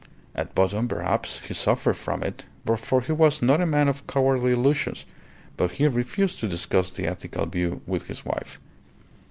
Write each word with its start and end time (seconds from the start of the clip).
At 0.33 0.55
bottom, 0.55 0.87
perhaps, 0.87 1.41
he 1.47 1.53
suffered 1.53 1.93
from 1.93 2.23
it, 2.23 2.45
for 2.65 3.01
he 3.01 3.11
was 3.11 3.43
not 3.43 3.61
a 3.61 3.67
man 3.67 3.87
of 3.87 4.07
cowardly 4.07 4.51
illusions, 4.53 5.05
but 5.57 5.73
he 5.73 5.87
refused 5.87 6.39
to 6.39 6.47
discuss 6.47 6.89
the 6.89 7.05
ethical 7.05 7.45
view 7.45 7.83
with 7.85 8.07
his 8.07 8.25
wife. 8.25 8.57